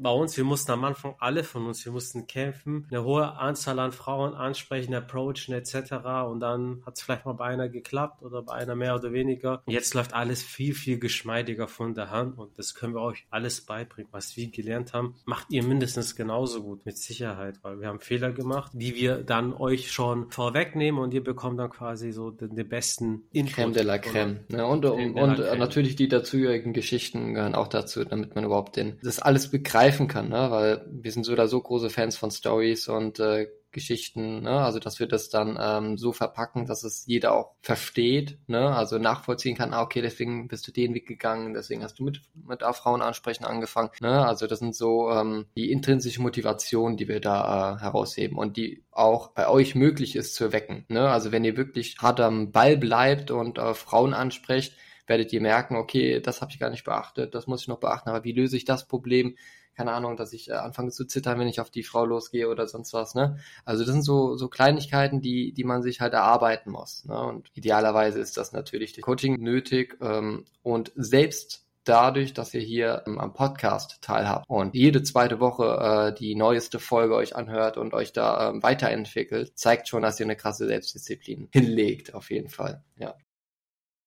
bei 0.00 0.10
uns, 0.10 0.36
wir 0.36 0.44
mussten 0.44 0.72
am 0.72 0.84
Anfang 0.84 1.14
alle 1.18 1.44
von 1.44 1.66
uns, 1.66 1.84
wir 1.84 1.92
mussten 1.92 2.26
kämpfen, 2.26 2.86
eine 2.90 3.04
hohe 3.04 3.32
Anzahl 3.36 3.78
an 3.78 3.92
Frauen 3.92 4.34
ansprechen, 4.34 4.94
approachen 4.94 5.52
etc. 5.52 5.92
Und 6.28 6.40
dann 6.40 6.82
hat 6.86 6.96
es 6.96 7.02
vielleicht 7.02 7.26
mal 7.26 7.32
bei 7.32 7.46
einer 7.46 7.68
geklappt 7.68 8.22
oder 8.22 8.42
bei 8.42 8.54
einer 8.54 8.74
mehr 8.74 8.94
oder 8.94 9.12
weniger. 9.12 9.62
Jetzt 9.66 9.94
läuft 9.94 10.14
alles 10.14 10.42
viel, 10.42 10.74
viel 10.74 10.98
geschmeidiger 10.98 11.68
von 11.68 11.94
der 11.94 12.10
Hand 12.10 12.38
und 12.38 12.58
das 12.58 12.74
können 12.74 12.94
wir 12.94 13.02
euch 13.02 13.26
alles 13.30 13.60
beibringen, 13.60 14.10
was 14.12 14.36
wir 14.36 14.48
gelernt 14.50 14.92
haben. 14.92 15.16
Macht 15.24 15.46
ihr 15.50 15.62
mindestens 15.62 16.14
genauso 16.14 16.62
gut, 16.62 16.86
mit 16.86 16.96
Sicherheit, 16.96 17.58
weil 17.62 17.80
wir 17.80 17.88
haben 17.88 18.00
Fehler 18.00 18.32
gemacht, 18.32 18.72
die 18.74 18.94
wir 18.94 19.18
dann 19.18 19.52
euch 19.52 19.90
schon 19.90 20.30
vorwegnehmen 20.30 21.00
und 21.00 21.12
ihr 21.12 21.24
bekommt 21.24 21.58
dann 21.58 21.70
quasi 21.70 22.12
so 22.12 22.30
den, 22.30 22.54
den 22.54 22.68
besten 22.68 23.24
Input. 23.32 23.54
Creme 23.54 23.72
de 23.72 23.82
la 23.82 23.98
Creme. 23.98 24.40
Ja, 24.48 24.64
und, 24.64 24.84
und, 24.84 25.16
und 25.16 25.38
natürlich 25.58 25.96
die 25.96 26.08
dazugehörigen 26.08 26.72
Geschichten 26.72 27.34
gehören 27.34 27.54
auch 27.54 27.68
dazu, 27.68 28.04
damit 28.04 28.34
man 28.34 28.44
überhaupt 28.44 28.76
den, 28.76 28.98
das 29.02 29.18
alles 29.18 29.50
begreift 29.50 29.87
greifen 29.88 30.08
kann, 30.08 30.28
ne? 30.28 30.50
weil 30.50 30.84
wir 30.90 31.12
sind 31.12 31.24
so 31.24 31.32
oder 31.32 31.48
so 31.48 31.60
große 31.60 31.88
Fans 31.88 32.16
von 32.16 32.30
Stories 32.30 32.88
und 32.88 33.20
äh, 33.20 33.46
Geschichten, 33.70 34.42
ne? 34.42 34.60
also 34.60 34.78
dass 34.78 34.98
wir 35.00 35.06
das 35.06 35.30
dann 35.30 35.58
ähm, 35.60 35.96
so 35.96 36.12
verpacken, 36.12 36.66
dass 36.66 36.84
es 36.84 37.06
jeder 37.06 37.32
auch 37.32 37.52
versteht, 37.62 38.38
ne? 38.48 38.74
also 38.74 38.98
nachvollziehen 38.98 39.56
kann, 39.56 39.72
ah, 39.72 39.82
okay, 39.82 40.02
deswegen 40.02 40.48
bist 40.48 40.66
du 40.66 40.72
den 40.72 40.94
Weg 40.94 41.06
gegangen, 41.06 41.54
deswegen 41.54 41.82
hast 41.82 41.98
du 41.98 42.04
mit, 42.04 42.20
mit 42.34 42.62
Frauen 42.62 43.00
ansprechen 43.00 43.44
angefangen, 43.44 43.90
ne? 44.00 44.26
also 44.26 44.46
das 44.46 44.58
sind 44.58 44.74
so 44.74 45.10
ähm, 45.10 45.46
die 45.56 45.70
intrinsische 45.70 46.20
Motivation, 46.20 46.98
die 46.98 47.08
wir 47.08 47.20
da 47.20 47.76
äh, 47.76 47.80
herausheben 47.80 48.36
und 48.36 48.58
die 48.58 48.84
auch 48.90 49.28
bei 49.28 49.48
euch 49.48 49.74
möglich 49.74 50.16
ist 50.16 50.34
zu 50.34 50.44
erwecken, 50.44 50.84
ne? 50.88 51.08
also 51.08 51.32
wenn 51.32 51.44
ihr 51.44 51.56
wirklich 51.56 51.96
hart 51.98 52.20
am 52.20 52.52
Ball 52.52 52.76
bleibt 52.76 53.30
und 53.30 53.56
äh, 53.56 53.72
Frauen 53.72 54.12
ansprecht, 54.12 54.74
werdet 55.06 55.32
ihr 55.32 55.40
merken, 55.40 55.76
okay, 55.76 56.20
das 56.20 56.42
habe 56.42 56.52
ich 56.52 56.58
gar 56.58 56.70
nicht 56.70 56.84
beachtet, 56.84 57.34
das 57.34 57.46
muss 57.46 57.62
ich 57.62 57.68
noch 57.68 57.80
beachten, 57.80 58.10
aber 58.10 58.24
wie 58.24 58.32
löse 58.32 58.56
ich 58.56 58.64
das 58.64 58.86
Problem? 58.86 59.36
Keine 59.78 59.92
Ahnung, 59.92 60.16
dass 60.16 60.32
ich 60.32 60.50
äh, 60.50 60.54
anfange 60.54 60.90
zu 60.90 61.04
zittern, 61.04 61.38
wenn 61.38 61.46
ich 61.46 61.60
auf 61.60 61.70
die 61.70 61.84
Frau 61.84 62.04
losgehe 62.04 62.48
oder 62.48 62.66
sonst 62.66 62.92
was, 62.94 63.14
ne? 63.14 63.38
Also 63.64 63.84
das 63.84 63.92
sind 63.92 64.02
so, 64.02 64.36
so 64.36 64.48
Kleinigkeiten, 64.48 65.20
die, 65.20 65.52
die 65.52 65.62
man 65.62 65.82
sich 65.82 66.00
halt 66.00 66.14
erarbeiten 66.14 66.72
muss. 66.72 67.04
Ne? 67.04 67.16
Und 67.16 67.48
idealerweise 67.54 68.18
ist 68.18 68.36
das 68.36 68.52
natürlich 68.52 68.92
durch 68.94 69.04
Coaching 69.04 69.40
nötig 69.40 69.96
ähm, 70.00 70.46
und 70.64 70.90
selbst 70.96 71.64
dadurch, 71.84 72.34
dass 72.34 72.52
ihr 72.54 72.60
hier 72.60 73.04
ähm, 73.06 73.20
am 73.20 73.34
Podcast 73.34 73.98
teilhabt 74.02 74.46
und 74.48 74.74
jede 74.74 75.04
zweite 75.04 75.38
Woche 75.38 76.10
äh, 76.10 76.18
die 76.18 76.34
neueste 76.34 76.80
Folge 76.80 77.14
euch 77.14 77.36
anhört 77.36 77.76
und 77.76 77.94
euch 77.94 78.12
da 78.12 78.50
ähm, 78.50 78.64
weiterentwickelt, 78.64 79.56
zeigt 79.56 79.86
schon, 79.86 80.02
dass 80.02 80.18
ihr 80.18 80.26
eine 80.26 80.34
krasse 80.34 80.66
Selbstdisziplin 80.66 81.50
hinlegt, 81.52 82.14
auf 82.14 82.32
jeden 82.32 82.48
Fall. 82.48 82.82
Ja. 82.96 83.14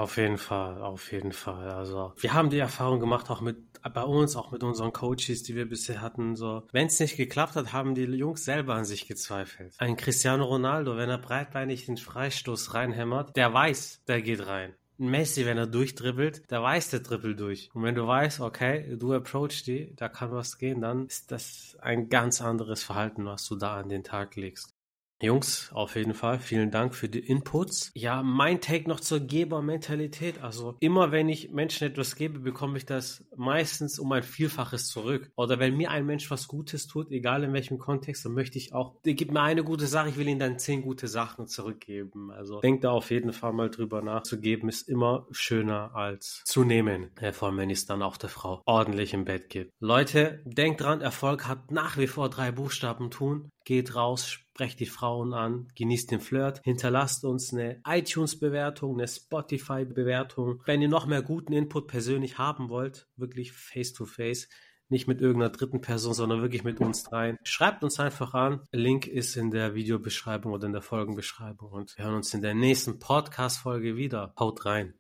Auf 0.02 0.18
jeden 0.18 0.40
Fall, 0.40 0.82
auf 0.82 1.12
jeden 1.12 1.32
Fall. 1.32 1.70
Also 1.70 2.14
wir 2.18 2.34
haben 2.34 2.50
die 2.50 2.58
Erfahrung 2.58 3.00
gemacht, 3.00 3.30
auch 3.30 3.40
mit 3.40 3.58
bei 3.94 4.02
uns, 4.02 4.36
auch 4.36 4.52
mit 4.52 4.64
unseren 4.64 4.92
Coaches, 4.94 5.44
die 5.44 5.56
wir 5.56 5.70
bisher 5.70 6.02
hatten. 6.02 6.36
So, 6.36 6.64
wenn 6.72 6.88
es 6.88 7.00
nicht 7.00 7.18
geklappt 7.18 7.56
hat, 7.56 7.72
haben 7.72 7.94
die 7.94 8.06
Jungs 8.06 8.44
selber 8.44 8.74
an 8.74 8.84
sich 8.84 9.08
gezweifelt. 9.08 9.76
Ein 9.78 9.98
Cristiano 9.98 10.46
Ronaldo, 10.46 10.98
wenn 10.98 11.12
er 11.12 11.20
breitbeinig 11.20 11.86
den 11.86 11.98
Freistoß 11.98 12.74
reinhämmert, 12.74 13.36
der 13.36 13.54
weiß, 13.54 14.02
der 14.08 14.24
geht 14.24 14.48
rein. 14.48 14.74
Ein 15.00 15.12
Messi, 15.12 15.46
wenn 15.46 15.60
er 15.60 15.68
durchdribbelt, 15.68 16.50
der 16.50 16.64
weiß, 16.64 16.90
der 16.90 17.02
dribbelt 17.02 17.40
durch. 17.40 17.70
Und 17.76 17.84
wenn 17.84 17.94
du 17.94 18.08
weißt, 18.08 18.40
okay, 18.40 18.98
du 18.98 19.14
approach 19.14 19.62
die, 19.68 19.96
da 19.96 20.10
kann 20.10 20.32
was 20.32 20.58
gehen, 20.58 20.82
dann 20.82 21.06
ist 21.06 21.32
das 21.32 21.78
ein 21.80 22.10
ganz 22.10 22.42
anderes 22.42 22.84
Verhalten, 22.84 23.26
was 23.26 23.48
du 23.48 23.56
da 23.56 23.76
an 23.76 23.90
den 23.90 24.04
Tag 24.04 24.36
legst. 24.36 24.74
Jungs, 25.22 25.72
auf 25.74 25.96
jeden 25.96 26.14
Fall, 26.14 26.40
vielen 26.40 26.72
Dank 26.72 26.96
für 26.96 27.08
die 27.08 27.20
Inputs. 27.20 27.92
Ja, 27.94 28.24
mein 28.24 28.60
Take 28.60 28.90
noch 28.90 29.00
zur 29.00 29.20
Gebermentalität. 29.20 30.42
Also 30.42 30.76
immer 30.80 31.12
wenn 31.12 31.30
ich 31.30 31.52
Menschen 31.52 31.88
etwas 31.88 32.16
gebe, 32.16 32.40
bekomme 32.40 32.78
ich 32.78 32.86
das 32.86 33.24
meistens 33.36 34.00
um 34.00 34.12
ein 34.12 34.24
Vielfaches 34.24 34.88
zurück. 34.88 35.32
Oder 35.36 35.60
wenn 35.60 35.78
mir 35.78 35.92
ein 35.92 36.06
Mensch 36.06 36.32
was 36.32 36.48
Gutes 36.48 36.88
tut, 36.88 37.12
egal 37.12 37.44
in 37.44 37.54
welchem 37.54 37.78
Kontext, 37.78 38.26
dann 38.26 38.34
möchte 38.34 38.58
ich 38.58 38.74
auch, 38.74 38.96
der 39.06 39.14
gibt 39.14 39.32
mir 39.32 39.42
eine 39.42 39.64
gute 39.64 39.86
Sache, 39.88 40.10
ich 40.10 40.18
will 40.18 40.28
ihm 40.28 40.40
dann 40.40 40.58
zehn 40.58 40.82
gute 40.82 41.08
Sachen 41.08 41.48
zurückgeben. 41.48 42.32
Also 42.32 42.60
denkt 42.62 42.84
da 42.84 42.92
auf 42.92 43.12
jeden 43.12 43.34
Fall 43.34 43.54
mal 43.54 43.70
drüber 43.70 44.02
nach. 44.02 44.24
Zu 44.24 44.40
geben 44.40 44.70
ist 44.70 44.90
immer 44.90 45.28
schöner 45.32 45.96
als 45.96 46.42
zu 46.46 46.64
nehmen. 46.64 47.12
Vor 47.34 47.50
allem, 47.50 47.58
wenn 47.58 47.70
ich 47.70 47.80
es 47.80 47.86
dann 47.86 48.02
auch 48.02 48.18
der 48.18 48.30
Frau 48.30 48.62
ordentlich 48.66 49.14
im 49.14 49.26
Bett 49.26 49.50
gebe. 49.50 49.70
Leute, 49.80 50.42
denkt 50.46 50.82
dran, 50.82 51.02
Erfolg 51.02 51.48
hat 51.48 51.72
nach 51.72 51.98
wie 51.98 52.08
vor 52.08 52.30
drei 52.30 52.52
Buchstaben 52.52 53.12
tun. 53.12 53.52
Geht 53.72 53.96
raus, 53.96 54.28
sprecht 54.28 54.82
die 54.82 54.86
Frauen 54.86 55.34
an, 55.34 55.70
genießt 55.78 56.12
den 56.12 56.20
Flirt, 56.20 56.60
hinterlasst 56.66 57.24
uns 57.24 57.54
eine 57.54 57.80
iTunes-Bewertung, 57.88 58.96
eine 58.96 59.08
Spotify-Bewertung. 59.08 60.62
Wenn 60.66 60.82
ihr 60.82 60.90
noch 60.90 61.06
mehr 61.06 61.22
guten 61.22 61.54
Input 61.54 61.88
persönlich 61.88 62.38
haben 62.38 62.68
wollt, 62.68 63.08
wirklich 63.16 63.54
face-to-face, 63.54 64.50
nicht 64.90 65.08
mit 65.08 65.22
irgendeiner 65.22 65.54
dritten 65.54 65.80
Person, 65.80 66.14
sondern 66.14 66.42
wirklich 66.42 66.66
mit 66.66 66.82
uns 66.82 67.04
dreien. 67.04 67.38
Schreibt 67.44 67.82
uns 67.86 67.98
einfach 67.98 68.34
an. 68.34 68.60
Link 68.74 69.08
ist 69.08 69.38
in 69.38 69.52
der 69.52 69.74
Videobeschreibung 69.74 70.52
oder 70.52 70.68
in 70.68 70.74
der 70.74 70.82
Folgenbeschreibung 70.82 71.72
und 71.72 71.98
wir 71.98 72.04
hören 72.04 72.16
uns 72.16 72.34
in 72.34 72.42
der 72.42 72.54
nächsten 72.54 73.00
Podcast-Folge 73.00 73.96
wieder. 73.96 74.34
Haut 74.38 74.66
rein. 74.66 74.96